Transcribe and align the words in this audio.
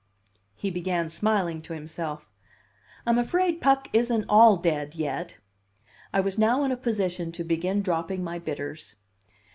He 0.55 0.71
began 0.71 1.11
smiling 1.11 1.61
to 1.61 1.73
himself. 1.75 2.31
"I'm 3.05 3.19
afraid 3.19 3.61
Puck 3.61 3.87
isn't 3.93 4.25
all 4.27 4.57
dead 4.57 4.95
yet." 4.95 5.37
I 6.11 6.19
was 6.19 6.39
now 6.39 6.63
in 6.63 6.71
a 6.71 6.75
position 6.75 7.31
to 7.33 7.43
begin 7.43 7.83
dropping 7.83 8.23
my 8.23 8.39
bitters. 8.39 8.95